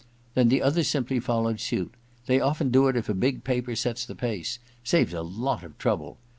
Then 0.33 0.49
the 0.49 0.63
others 0.63 0.87
simply 0.87 1.19
followed 1.19 1.59
suit: 1.59 1.93
they 2.25 2.39
.often 2.39 2.71
do 2.71 2.87
if 2.87 3.07
a 3.07 3.13
big 3.13 3.43
paper 3.43 3.75
sets 3.75 4.03
the 4.03 4.15
pace. 4.15 4.57
Saves 4.83 5.13
a 5.13 5.21
lot 5.21 5.61
of 5.63 5.77
trouble. 5.77 6.17